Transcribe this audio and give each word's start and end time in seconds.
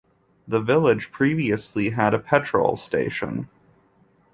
The 0.47 0.59
village 0.59 1.11
previously 1.11 1.91
had 1.91 2.15
a 2.15 2.19
petrol 2.19 2.75
station. 2.75 3.49